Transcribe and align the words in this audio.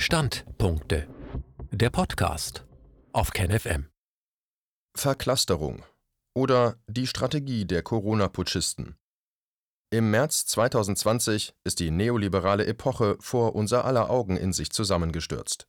Standpunkte. 0.00 1.08
Der 1.72 1.90
Podcast 1.90 2.64
auf 3.12 3.32
KenFM. 3.32 3.88
Verclusterung 4.96 5.82
oder 6.36 6.76
die 6.86 7.08
Strategie 7.08 7.64
der 7.64 7.82
Corona-Putschisten. 7.82 8.94
Im 9.90 10.12
März 10.12 10.46
2020 10.46 11.52
ist 11.64 11.80
die 11.80 11.90
neoliberale 11.90 12.64
Epoche 12.66 13.16
vor 13.18 13.56
unser 13.56 13.84
aller 13.84 14.08
Augen 14.08 14.36
in 14.36 14.52
sich 14.52 14.70
zusammengestürzt. 14.70 15.66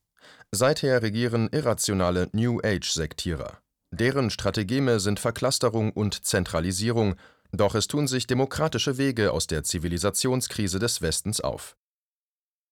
Seither 0.52 1.02
regieren 1.02 1.50
irrationale 1.52 2.30
New 2.32 2.59
Age-Sektierer. 2.64 3.57
Deren 3.89 4.30
Strategeme 4.30 5.00
sind 5.00 5.20
Verclusterung 5.20 5.91
und 5.91 6.23
Zentralisierung, 6.23 7.16
doch 7.52 7.73
es 7.73 7.88
tun 7.88 8.07
sich 8.07 8.27
demokratische 8.27 9.00
Wege 9.00 9.34
aus 9.34 9.48
der 9.48 9.64
Zivilisationskrise 9.64 10.77
des 10.77 11.02
Westens 11.02 11.41
auf. 11.41 11.79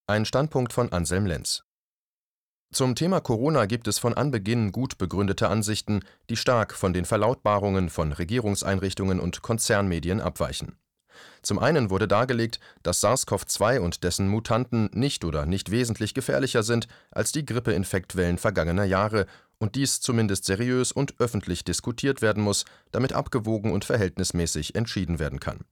Ein 0.10 0.24
Standpunkt 0.24 0.72
von 0.72 0.94
Anselm 0.94 1.26
Lenz. 1.26 1.66
Zum 2.72 2.96
Thema 2.96 3.20
Corona 3.20 3.66
gibt 3.66 3.90
es 3.90 4.00
von 4.00 4.14
Anbeginn 4.14 4.72
gut 4.72 4.98
begründete 4.98 5.50
Ansichten, 5.50 6.00
die 6.30 6.38
stark 6.38 6.74
von 6.74 6.94
den 6.94 7.04
Verlautbarungen 7.04 7.90
von 7.90 8.14
Regierungseinrichtungen 8.14 9.20
und 9.20 9.42
Konzernmedien 9.42 10.22
abweichen. 10.22 10.78
Zum 11.42 11.60
einen 11.60 11.90
wurde 11.90 12.08
dargelegt, 12.08 12.62
dass 12.84 13.04
SARS-CoV-2 13.04 13.80
und 13.80 14.06
dessen 14.06 14.30
Mutanten 14.30 14.90
nicht 14.94 15.26
oder 15.26 15.46
nicht 15.46 15.72
wesentlich 15.72 16.14
gefährlicher 16.14 16.64
sind 16.64 16.88
als 17.12 17.34
die 17.34 17.46
Grippeinfektwellen 17.46 18.38
vergangener 18.38 18.86
Jahre 18.86 19.26
und 19.58 19.76
dies 19.76 20.00
zumindest 20.00 20.46
seriös 20.46 20.94
und 20.94 21.16
öffentlich 21.20 21.66
diskutiert 21.66 22.22
werden 22.22 22.44
muss, 22.44 22.64
damit 22.92 23.12
abgewogen 23.12 23.74
und 23.74 23.84
verhältnismäßig 23.84 24.74
entschieden 24.74 25.20
werden 25.20 25.42
kann. 25.42 25.66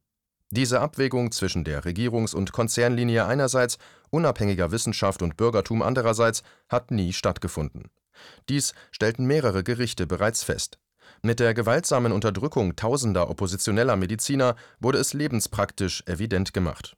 Diese 0.51 0.79
Abwägung 0.79 1.31
zwischen 1.31 1.63
der 1.63 1.83
Regierungs- 1.83 2.35
und 2.35 2.51
Konzernlinie 2.51 3.25
einerseits, 3.25 3.77
unabhängiger 4.09 4.71
Wissenschaft 4.71 5.21
und 5.21 5.37
Bürgertum 5.37 5.81
andererseits 5.81 6.43
hat 6.69 6.91
nie 6.91 7.13
stattgefunden. 7.13 7.89
Dies 8.47 8.73
stellten 8.91 9.25
mehrere 9.25 9.63
Gerichte 9.63 10.07
bereits 10.07 10.43
fest. 10.43 10.77
Mit 11.21 11.39
der 11.39 11.53
gewaltsamen 11.53 12.11
Unterdrückung 12.11 12.75
tausender 12.75 13.29
oppositioneller 13.29 13.95
Mediziner 13.95 14.55
wurde 14.79 14.99
es 14.99 15.13
lebenspraktisch 15.13 16.03
evident 16.05 16.53
gemacht. 16.53 16.95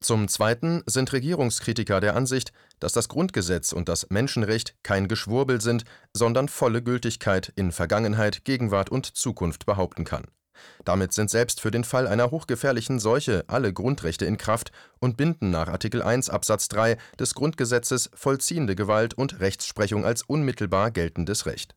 Zum 0.00 0.26
Zweiten 0.26 0.82
sind 0.86 1.12
Regierungskritiker 1.12 2.00
der 2.00 2.16
Ansicht, 2.16 2.52
dass 2.80 2.92
das 2.92 3.08
Grundgesetz 3.08 3.72
und 3.72 3.88
das 3.88 4.10
Menschenrecht 4.10 4.74
kein 4.82 5.06
Geschwurbel 5.06 5.60
sind, 5.60 5.84
sondern 6.12 6.48
volle 6.48 6.82
Gültigkeit 6.82 7.52
in 7.54 7.70
Vergangenheit, 7.70 8.44
Gegenwart 8.44 8.90
und 8.90 9.06
Zukunft 9.06 9.64
behaupten 9.64 10.04
kann. 10.04 10.24
Damit 10.84 11.12
sind 11.12 11.30
selbst 11.30 11.60
für 11.60 11.70
den 11.70 11.84
Fall 11.84 12.06
einer 12.06 12.30
hochgefährlichen 12.30 12.98
Seuche 12.98 13.44
alle 13.46 13.72
Grundrechte 13.72 14.24
in 14.24 14.36
Kraft 14.36 14.72
und 15.00 15.16
binden 15.16 15.50
nach 15.50 15.68
Artikel 15.68 16.02
1 16.02 16.30
Absatz 16.30 16.68
3 16.68 16.96
des 17.18 17.34
Grundgesetzes 17.34 18.10
vollziehende 18.14 18.74
Gewalt 18.74 19.14
und 19.14 19.40
Rechtsprechung 19.40 20.04
als 20.04 20.22
unmittelbar 20.22 20.90
geltendes 20.90 21.46
Recht. 21.46 21.74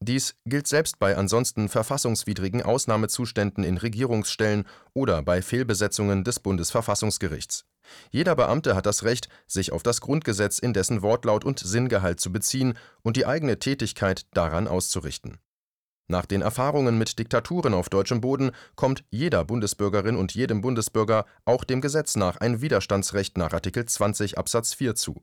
Dies 0.00 0.36
gilt 0.46 0.66
selbst 0.66 0.98
bei 0.98 1.16
ansonsten 1.16 1.68
verfassungswidrigen 1.68 2.62
Ausnahmezuständen 2.62 3.64
in 3.64 3.78
Regierungsstellen 3.78 4.64
oder 4.94 5.22
bei 5.22 5.42
Fehlbesetzungen 5.42 6.24
des 6.24 6.40
Bundesverfassungsgerichts. 6.40 7.64
Jeder 8.10 8.36
Beamte 8.36 8.76
hat 8.76 8.86
das 8.86 9.02
Recht, 9.02 9.28
sich 9.46 9.72
auf 9.72 9.82
das 9.82 10.00
Grundgesetz 10.00 10.58
in 10.58 10.72
dessen 10.72 11.02
Wortlaut 11.02 11.44
und 11.44 11.58
Sinngehalt 11.58 12.20
zu 12.20 12.30
beziehen 12.30 12.74
und 13.02 13.16
die 13.16 13.26
eigene 13.26 13.58
Tätigkeit 13.58 14.26
daran 14.34 14.68
auszurichten. 14.68 15.38
Nach 16.10 16.24
den 16.24 16.40
Erfahrungen 16.40 16.96
mit 16.96 17.18
Diktaturen 17.18 17.74
auf 17.74 17.90
deutschem 17.90 18.22
Boden 18.22 18.52
kommt 18.76 19.04
jeder 19.10 19.44
Bundesbürgerin 19.44 20.16
und 20.16 20.34
jedem 20.34 20.62
Bundesbürger 20.62 21.26
auch 21.44 21.64
dem 21.64 21.82
Gesetz 21.82 22.16
nach 22.16 22.38
ein 22.38 22.62
Widerstandsrecht 22.62 23.36
nach 23.36 23.52
Artikel 23.52 23.84
20 23.84 24.38
Absatz 24.38 24.72
4 24.72 24.94
zu. 24.94 25.20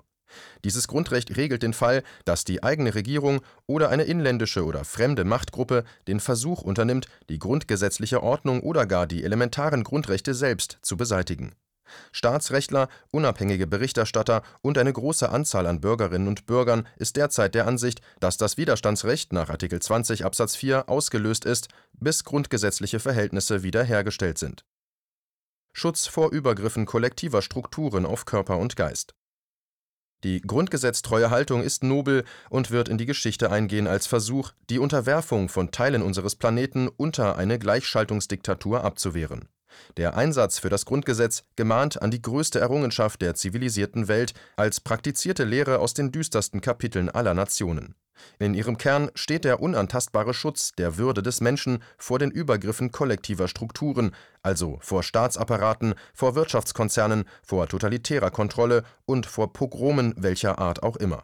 Dieses 0.63 0.87
Grundrecht 0.87 1.37
regelt 1.37 1.63
den 1.63 1.73
Fall, 1.73 2.03
dass 2.23 2.43
die 2.43 2.61
eigene 2.61 2.93
Regierung 2.93 3.41
oder 3.65 3.89
eine 3.89 4.03
inländische 4.03 4.63
oder 4.63 4.83
fremde 4.83 5.23
Machtgruppe 5.23 5.85
den 6.07 6.19
Versuch 6.19 6.61
unternimmt, 6.61 7.07
die 7.29 7.39
grundgesetzliche 7.39 8.21
Ordnung 8.21 8.61
oder 8.61 8.85
gar 8.85 9.07
die 9.07 9.23
elementaren 9.23 9.83
Grundrechte 9.83 10.35
selbst 10.35 10.77
zu 10.83 10.97
beseitigen. 10.97 11.55
Staatsrechtler, 12.11 12.89
unabhängige 13.11 13.67
Berichterstatter 13.67 14.41
und 14.61 14.77
eine 14.77 14.93
große 14.93 15.29
Anzahl 15.29 15.67
an 15.67 15.81
Bürgerinnen 15.81 16.27
und 16.27 16.45
Bürgern 16.45 16.87
ist 16.97 17.15
derzeit 17.15 17.55
der 17.55 17.67
Ansicht, 17.67 18.01
dass 18.19 18.37
das 18.37 18.57
Widerstandsrecht 18.57 19.33
nach 19.33 19.49
Artikel 19.49 19.81
20 19.81 20.25
Absatz 20.25 20.55
4 20.55 20.89
ausgelöst 20.89 21.45
ist, 21.45 21.69
bis 21.93 22.23
grundgesetzliche 22.23 22.99
Verhältnisse 22.99 23.63
wiederhergestellt 23.63 24.37
sind. 24.37 24.65
Schutz 25.73 26.07
vor 26.07 26.31
Übergriffen 26.31 26.85
kollektiver 26.85 27.41
Strukturen 27.41 28.05
auf 28.05 28.25
Körper 28.25 28.57
und 28.57 28.75
Geist 28.75 29.13
die 30.25 30.41
grundgesetztreue 30.41 31.29
Haltung 31.29 31.61
ist 31.61 31.83
nobel 31.83 32.23
und 32.49 32.71
wird 32.71 32.89
in 32.89 32.97
die 32.97 33.05
Geschichte 33.05 33.51
eingehen 33.51 33.85
als 33.85 34.07
Versuch, 34.07 34.53
die 34.71 34.79
Unterwerfung 34.79 35.49
von 35.49 35.69
Teilen 35.69 36.01
unseres 36.01 36.35
Planeten 36.35 36.87
unter 36.87 37.35
eine 37.35 37.59
Gleichschaltungsdiktatur 37.59 38.83
abzuwehren. 38.83 39.49
Der 39.97 40.15
Einsatz 40.15 40.59
für 40.59 40.69
das 40.69 40.85
Grundgesetz 40.85 41.43
gemahnt 41.55 42.01
an 42.01 42.11
die 42.11 42.21
größte 42.21 42.59
Errungenschaft 42.59 43.21
der 43.21 43.35
zivilisierten 43.35 44.07
Welt 44.07 44.33
als 44.55 44.79
praktizierte 44.79 45.43
Lehre 45.43 45.79
aus 45.79 45.93
den 45.93 46.11
düstersten 46.11 46.61
Kapiteln 46.61 47.09
aller 47.09 47.33
Nationen 47.33 47.95
in 48.39 48.53
ihrem 48.53 48.77
Kern 48.77 49.11
steht 49.15 49.45
der 49.45 49.61
unantastbare 49.61 50.33
Schutz 50.33 50.71
der 50.73 50.97
Würde 50.97 51.21
des 51.21 51.41
Menschen 51.41 51.83
vor 51.97 52.19
den 52.19 52.31
Übergriffen 52.31 52.91
kollektiver 52.91 53.47
Strukturen, 53.47 54.11
also 54.41 54.77
vor 54.81 55.03
Staatsapparaten, 55.03 55.95
vor 56.13 56.35
Wirtschaftskonzernen, 56.35 57.25
vor 57.43 57.67
totalitärer 57.67 58.31
Kontrolle 58.31 58.83
und 59.05 59.25
vor 59.25 59.53
Pogromen 59.53 60.13
welcher 60.17 60.59
Art 60.59 60.83
auch 60.83 60.97
immer. 60.97 61.23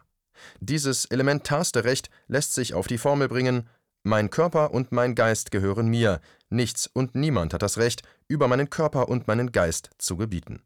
Dieses 0.60 1.06
elementarste 1.06 1.84
Recht 1.84 2.10
lässt 2.28 2.54
sich 2.54 2.74
auf 2.74 2.88
die 2.88 2.98
Formel 2.98 3.28
bringen 3.28 3.70
Mein 4.04 4.30
Körper 4.32 4.74
und 4.74 4.92
mein 4.92 5.14
Geist 5.14 5.52
gehören 5.52 5.88
mir, 5.88 6.22
nichts 6.50 6.90
und 6.92 7.14
niemand 7.14 7.54
hat 7.54 7.62
das 7.62 7.78
Recht, 7.78 8.02
über 8.32 8.48
meinen 8.48 8.70
Körper 8.70 9.10
und 9.10 9.28
meinen 9.28 9.52
Geist 9.52 9.92
zu 9.98 10.18
gebieten 10.18 10.64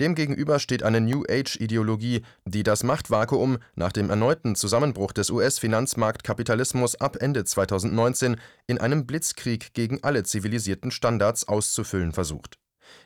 Demgegenüber 0.00 0.58
steht 0.58 0.82
eine 0.82 1.00
New-Age-Ideologie, 1.00 2.22
die 2.44 2.62
das 2.62 2.82
Machtvakuum 2.82 3.58
nach 3.74 3.92
dem 3.92 4.10
erneuten 4.10 4.54
Zusammenbruch 4.54 5.12
des 5.12 5.30
US-Finanzmarktkapitalismus 5.30 7.00
ab 7.00 7.16
Ende 7.20 7.44
2019 7.44 8.36
in 8.66 8.78
einem 8.78 9.06
Blitzkrieg 9.06 9.74
gegen 9.74 10.02
alle 10.02 10.24
zivilisierten 10.24 10.90
Standards 10.90 11.48
auszufüllen 11.48 12.12
versucht. 12.12 12.58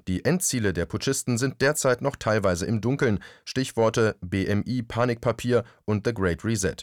Die 0.09 0.25
Endziele 0.25 0.73
der 0.73 0.87
Putschisten 0.87 1.39
sind 1.39 1.61
derzeit 1.61 2.03
noch 2.03 2.17
teilweise 2.17 2.67
im 2.67 2.81
Dunkeln 2.81 3.21
(Stichworte 3.45 4.17
BMI 4.21 4.83
Panikpapier 4.83 5.65
und 5.85 6.07
The 6.07 6.15
Great 6.15 6.45
Reset). 6.45 6.77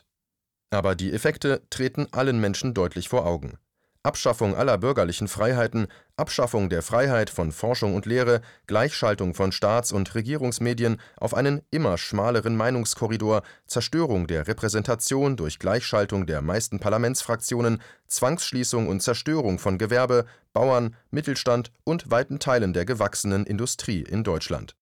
Aber 0.69 0.95
die 0.95 1.11
Effekte 1.11 1.63
treten 1.69 2.07
allen 2.11 2.39
Menschen 2.39 2.73
deutlich 2.73 3.09
vor 3.09 3.25
Augen 3.25 3.57
Abschaffung 4.05 4.53
aller 4.53 4.77
bürgerlichen 4.77 5.29
Freiheiten, 5.29 5.87
Abschaffung 6.17 6.67
der 6.67 6.81
Freiheit 6.81 7.29
von 7.29 7.53
Forschung 7.53 7.95
und 7.95 8.05
Lehre, 8.05 8.41
Gleichschaltung 8.67 9.33
von 9.33 9.53
Staats 9.53 9.93
und 9.93 10.13
Regierungsmedien 10.13 10.97
auf 11.15 11.33
einen 11.33 11.61
immer 11.71 11.97
schmaleren 11.97 12.57
Meinungskorridor, 12.57 13.43
Zerstörung 13.65 14.27
der 14.27 14.45
Repräsentation 14.45 15.37
durch 15.37 15.57
Gleichschaltung 15.57 16.25
der 16.25 16.41
meisten 16.41 16.79
Parlamentsfraktionen, 16.79 17.81
Zwangsschließung 18.07 18.89
und 18.89 19.01
Zerstörung 19.01 19.57
von 19.57 19.77
Gewerbe, 19.77 20.25
Bauern, 20.51 20.97
Mittelstand 21.09 21.71
und 21.85 22.11
weiten 22.11 22.39
Teilen 22.39 22.73
der 22.73 22.83
gewachsenen 22.83 23.45
Industrie 23.45 24.01
in 24.01 24.25
Deutschland. 24.25 24.75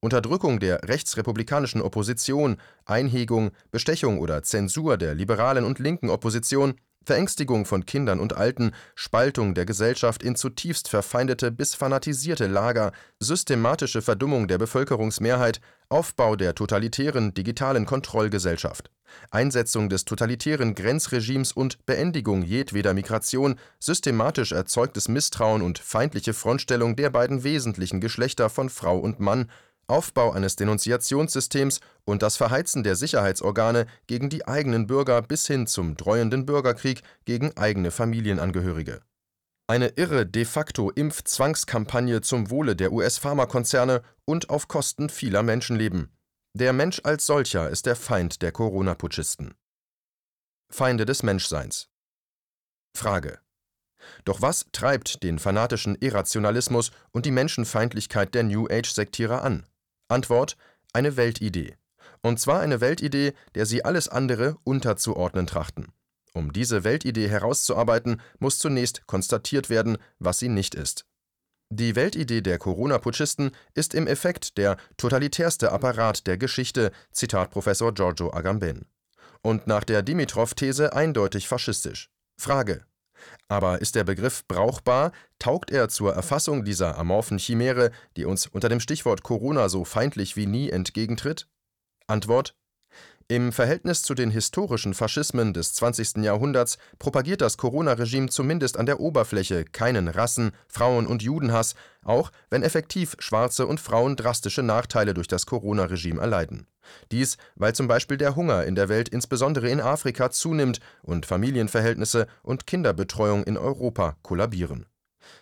Unterdrückung 0.00 0.60
der 0.60 0.88
rechtsrepublikanischen 0.88 1.82
Opposition, 1.82 2.58
Einhegung, 2.84 3.50
Bestechung 3.72 4.20
oder 4.20 4.44
Zensur 4.44 4.98
der 4.98 5.16
liberalen 5.16 5.64
und 5.64 5.80
linken 5.80 6.10
Opposition 6.10 6.74
Verängstigung 7.04 7.64
von 7.64 7.86
Kindern 7.86 8.20
und 8.20 8.36
Alten, 8.36 8.72
Spaltung 8.94 9.54
der 9.54 9.64
Gesellschaft 9.64 10.22
in 10.22 10.36
zutiefst 10.36 10.88
verfeindete 10.88 11.50
bis 11.50 11.74
fanatisierte 11.74 12.46
Lager, 12.46 12.92
systematische 13.18 14.02
Verdummung 14.02 14.48
der 14.48 14.58
Bevölkerungsmehrheit, 14.58 15.60
Aufbau 15.88 16.36
der 16.36 16.54
totalitären 16.54 17.34
digitalen 17.34 17.84
Kontrollgesellschaft, 17.86 18.90
Einsetzung 19.30 19.88
des 19.88 20.04
totalitären 20.04 20.74
Grenzregimes 20.74 21.52
und 21.52 21.84
Beendigung 21.86 22.42
jedweder 22.42 22.94
Migration, 22.94 23.56
systematisch 23.78 24.52
erzeugtes 24.52 25.08
Misstrauen 25.08 25.62
und 25.62 25.78
feindliche 25.78 26.32
Frontstellung 26.32 26.96
der 26.96 27.10
beiden 27.10 27.44
wesentlichen 27.44 28.00
Geschlechter 28.00 28.48
von 28.48 28.70
Frau 28.70 28.98
und 28.98 29.20
Mann 29.20 29.50
Aufbau 29.92 30.32
eines 30.32 30.56
Denunziationssystems 30.56 31.80
und 32.04 32.22
das 32.22 32.36
Verheizen 32.36 32.82
der 32.82 32.96
Sicherheitsorgane 32.96 33.86
gegen 34.06 34.30
die 34.30 34.48
eigenen 34.48 34.86
Bürger 34.86 35.20
bis 35.20 35.46
hin 35.46 35.66
zum 35.66 35.96
dreuenden 35.98 36.46
Bürgerkrieg 36.46 37.02
gegen 37.26 37.54
eigene 37.58 37.90
Familienangehörige. 37.90 39.02
Eine 39.68 39.88
irre 39.88 40.26
De-facto-Impfzwangskampagne 40.26 42.22
zum 42.22 42.50
Wohle 42.50 42.74
der 42.74 42.92
US-Pharmakonzerne 42.92 44.02
und 44.24 44.48
auf 44.48 44.66
Kosten 44.66 45.10
vieler 45.10 45.42
Menschenleben. 45.42 46.10
Der 46.54 46.72
Mensch 46.72 47.00
als 47.04 47.26
solcher 47.26 47.68
ist 47.68 47.84
der 47.84 47.96
Feind 47.96 48.40
der 48.40 48.50
Corona-Putschisten. 48.50 49.54
Feinde 50.70 51.04
des 51.04 51.22
Menschseins. 51.22 51.90
Frage. 52.96 53.40
Doch 54.24 54.40
was 54.40 54.66
treibt 54.72 55.22
den 55.22 55.38
fanatischen 55.38 55.96
Irrationalismus 56.00 56.92
und 57.12 57.26
die 57.26 57.30
Menschenfeindlichkeit 57.30 58.34
der 58.34 58.42
New 58.42 58.66
Age-Sektierer 58.70 59.42
an? 59.42 59.66
Antwort: 60.12 60.56
Eine 60.92 61.16
Weltidee. 61.16 61.76
Und 62.22 62.38
zwar 62.38 62.60
eine 62.60 62.80
Weltidee, 62.80 63.32
der 63.54 63.66
sie 63.66 63.84
alles 63.84 64.08
andere 64.08 64.56
unterzuordnen 64.62 65.46
trachten. 65.46 65.88
Um 66.34 66.52
diese 66.52 66.84
Weltidee 66.84 67.28
herauszuarbeiten, 67.28 68.20
muss 68.38 68.58
zunächst 68.58 69.06
konstatiert 69.06 69.68
werden, 69.68 69.98
was 70.18 70.38
sie 70.38 70.48
nicht 70.48 70.74
ist. 70.74 71.04
Die 71.70 71.96
Weltidee 71.96 72.42
der 72.42 72.58
Corona-Putschisten 72.58 73.50
ist 73.74 73.94
im 73.94 74.06
Effekt 74.06 74.58
der 74.58 74.76
totalitärste 74.98 75.72
Apparat 75.72 76.26
der 76.26 76.36
Geschichte, 76.36 76.92
Zitat 77.12 77.50
Professor 77.50 77.92
Giorgio 77.92 78.32
Agamben. 78.32 78.86
Und 79.42 79.66
nach 79.66 79.82
der 79.82 80.02
Dimitrov-These 80.02 80.92
eindeutig 80.92 81.48
faschistisch. 81.48 82.10
Frage: 82.36 82.84
Aber 83.48 83.80
ist 83.80 83.94
der 83.94 84.04
Begriff 84.04 84.46
brauchbar? 84.46 85.12
Taugt 85.38 85.70
er 85.70 85.88
zur 85.88 86.14
Erfassung 86.14 86.64
dieser 86.64 86.98
amorphen 86.98 87.38
Chimäre, 87.38 87.90
die 88.16 88.24
uns 88.24 88.46
unter 88.46 88.68
dem 88.68 88.80
Stichwort 88.80 89.22
Corona 89.22 89.68
so 89.68 89.84
feindlich 89.84 90.36
wie 90.36 90.46
nie 90.46 90.70
entgegentritt? 90.70 91.48
Antwort: 92.06 92.56
Im 93.28 93.52
Verhältnis 93.52 94.02
zu 94.02 94.14
den 94.14 94.30
historischen 94.30 94.94
Faschismen 94.94 95.52
des 95.52 95.74
20. 95.74 96.18
Jahrhunderts 96.18 96.78
propagiert 96.98 97.40
das 97.40 97.56
Corona-Regime 97.56 98.28
zumindest 98.28 98.76
an 98.76 98.86
der 98.86 99.00
Oberfläche 99.00 99.64
keinen 99.64 100.08
Rassen-, 100.08 100.52
Frauen- 100.68 101.06
und 101.06 101.22
Judenhass, 101.22 101.74
auch 102.04 102.32
wenn 102.50 102.62
effektiv 102.62 103.16
Schwarze 103.18 103.66
und 103.66 103.80
Frauen 103.80 104.16
drastische 104.16 104.62
Nachteile 104.62 105.14
durch 105.14 105.28
das 105.28 105.46
Corona-Regime 105.46 106.20
erleiden. 106.20 106.66
Dies, 107.10 107.36
weil 107.54 107.74
zum 107.74 107.86
Beispiel 107.86 108.16
der 108.16 108.34
Hunger 108.34 108.64
in 108.64 108.74
der 108.74 108.88
Welt 108.88 109.08
insbesondere 109.08 109.68
in 109.68 109.80
Afrika 109.80 110.30
zunimmt 110.30 110.80
und 111.02 111.26
Familienverhältnisse 111.26 112.26
und 112.42 112.66
Kinderbetreuung 112.66 113.44
in 113.44 113.56
Europa 113.56 114.16
kollabieren. 114.22 114.86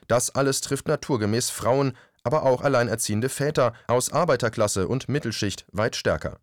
Das 0.06 0.34
alles 0.34 0.60
trifft 0.60 0.88
naturgemäß 0.88 1.50
Frauen, 1.50 1.96
aber 2.22 2.42
auch 2.42 2.60
alleinerziehende 2.60 3.30
Väter 3.30 3.72
aus 3.86 4.12
Arbeiterklasse 4.12 4.86
und 4.86 5.08
Mittelschicht 5.08 5.64
weit 5.72 5.96
stärker. 5.96 6.40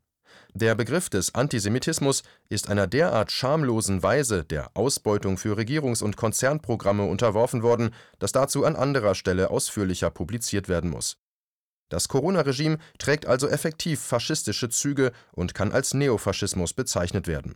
Der 0.60 0.74
Begriff 0.74 1.08
des 1.08 1.36
Antisemitismus 1.36 2.24
ist 2.50 2.68
einer 2.68 2.88
derart 2.88 3.32
schamlosen 3.32 4.02
Weise 4.02 4.44
der 4.44 4.76
Ausbeutung 4.76 5.38
für 5.38 5.56
Regierungs 5.56 6.02
und 6.02 6.18
Konzernprogramme 6.18 7.04
unterworfen 7.04 7.62
worden, 7.62 7.92
dass 8.18 8.32
dazu 8.32 8.66
an 8.66 8.76
anderer 8.76 9.14
Stelle 9.14 9.52
ausführlicher 9.52 10.10
publiziert 10.10 10.68
werden 10.68 10.90
muss. 10.90 11.20
Das 11.90 12.08
Corona-Regime 12.08 12.80
trägt 12.98 13.28
also 13.28 13.48
effektiv 13.48 14.00
faschistische 14.00 14.70
Züge 14.70 15.12
und 15.32 15.54
kann 15.54 15.72
als 15.72 15.94
Neofaschismus 15.94 16.74
bezeichnet 16.74 17.28
werden. 17.28 17.56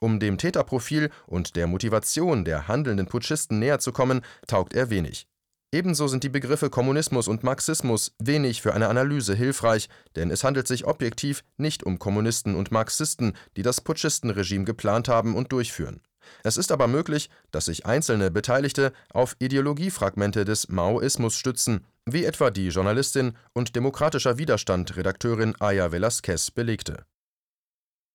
Um 0.00 0.18
dem 0.18 0.38
Täterprofil 0.38 1.10
und 1.26 1.54
der 1.54 1.66
Motivation 1.66 2.46
der 2.46 2.66
handelnden 2.66 3.08
Putschisten 3.08 3.58
näher 3.58 3.78
zu 3.78 3.92
kommen, 3.92 4.22
taugt 4.46 4.72
er 4.72 4.88
wenig 4.88 5.26
Ebenso 5.70 6.08
sind 6.08 6.24
die 6.24 6.30
Begriffe 6.30 6.70
Kommunismus 6.70 7.28
und 7.28 7.44
Marxismus 7.44 8.14
wenig 8.18 8.62
für 8.62 8.72
eine 8.72 8.88
Analyse 8.88 9.34
hilfreich, 9.34 9.90
denn 10.16 10.30
es 10.30 10.42
handelt 10.42 10.66
sich 10.66 10.86
objektiv 10.86 11.44
nicht 11.58 11.82
um 11.82 11.98
Kommunisten 11.98 12.54
und 12.54 12.70
Marxisten, 12.70 13.34
die 13.56 13.62
das 13.62 13.82
Putschistenregime 13.82 14.64
geplant 14.64 15.08
haben 15.08 15.36
und 15.36 15.52
durchführen. 15.52 16.00
Es 16.42 16.56
ist 16.56 16.72
aber 16.72 16.88
möglich, 16.88 17.28
dass 17.50 17.66
sich 17.66 17.84
einzelne 17.84 18.30
Beteiligte 18.30 18.92
auf 19.12 19.36
Ideologiefragmente 19.40 20.46
des 20.46 20.68
Maoismus 20.68 21.36
stützen, 21.36 21.84
wie 22.06 22.24
etwa 22.24 22.50
die 22.50 22.68
Journalistin 22.68 23.36
und 23.52 23.76
demokratischer 23.76 24.38
Widerstand 24.38 24.96
Redakteurin 24.96 25.54
Aya 25.60 25.92
Velasquez 25.92 26.50
belegte. 26.50 27.04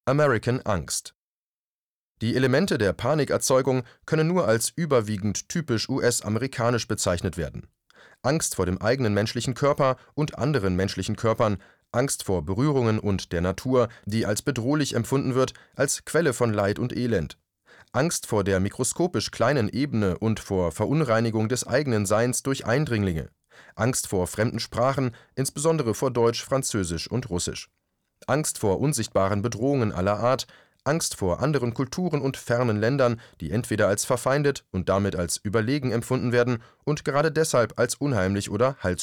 American 0.06 0.60
Angst 0.62 1.14
die 2.24 2.38
Elemente 2.38 2.78
der 2.78 2.94
Panikerzeugung 2.94 3.84
können 4.06 4.30
nur 4.30 4.48
als 4.48 4.72
überwiegend 4.74 5.50
typisch 5.50 5.90
US-amerikanisch 5.90 6.88
bezeichnet 6.88 7.36
werden. 7.36 7.68
Angst 8.22 8.56
vor 8.56 8.66
dem 8.66 8.82
eigenen 8.82 9.14
menschlichen 9.14 9.56
Körper 9.56 9.98
und 10.14 10.38
anderen 10.38 10.78
menschlichen 10.78 11.18
Körpern, 11.18 11.58
Angst 11.92 12.24
vor 12.24 12.46
Berührungen 12.46 12.98
und 12.98 13.34
der 13.34 13.42
Natur, 13.42 13.90
die 14.06 14.26
als 14.26 14.42
bedrohlich 14.42 14.96
empfunden 14.96 15.36
wird, 15.36 15.54
als 15.76 16.06
Quelle 16.06 16.32
von 16.32 16.54
Leid 16.54 16.80
und 16.80 16.96
Elend. 16.96 17.38
Angst 17.92 18.26
vor 18.26 18.46
der 18.46 18.62
mikroskopisch 18.62 19.32
kleinen 19.32 19.68
Ebene 19.68 20.18
und 20.18 20.40
vor 20.40 20.72
Verunreinigung 20.72 21.50
des 21.50 21.68
eigenen 21.68 22.06
Seins 22.06 22.42
durch 22.42 22.66
Eindringlinge. 22.66 23.32
Angst 23.76 24.08
vor 24.08 24.28
fremden 24.28 24.62
Sprachen, 24.62 25.14
insbesondere 25.36 25.94
vor 25.94 26.10
Deutsch, 26.10 26.42
Französisch 26.42 27.12
und 27.12 27.30
Russisch. 27.30 27.70
Angst 28.28 28.60
vor 28.60 28.80
unsichtbaren 28.80 29.42
Bedrohungen 29.42 29.92
aller 29.92 30.20
Art, 30.20 30.48
Angst 30.86 31.16
vor 31.16 31.42
anderen 31.42 31.74
Kulturen 31.74 32.22
und 32.22 32.38
fernen 32.38 32.78
Ländern, 32.78 33.20
die 33.42 33.52
entweder 33.52 33.88
als 33.88 34.06
verfeindet 34.06 34.66
und 34.72 34.90
damit 34.90 35.16
als 35.16 35.38
überlegen 35.38 35.92
empfunden 35.92 36.32
werden 36.32 36.62
und 36.84 37.06
gerade 37.06 37.32
deshalb 37.32 37.80
als 37.80 37.96
unheimlich 37.96 38.50
oder 38.50 38.76